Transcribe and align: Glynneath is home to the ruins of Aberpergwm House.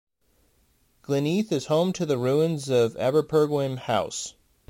Glynneath 1.03 1.51
is 1.51 1.67
home 1.67 1.93
to 1.93 2.07
the 2.07 2.17
ruins 2.17 2.69
of 2.69 2.95
Aberpergwm 2.95 3.77
House. 3.77 4.33